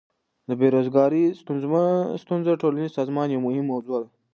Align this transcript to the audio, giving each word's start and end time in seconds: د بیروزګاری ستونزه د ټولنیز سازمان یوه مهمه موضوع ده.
د 0.47 0.49
بیروزګاری 0.61 1.25
ستونزه 2.21 2.47
د 2.53 2.59
ټولنیز 2.61 2.89
سازمان 2.97 3.27
یوه 3.29 3.43
مهمه 3.47 3.69
موضوع 3.71 3.97
ده. 4.03 4.09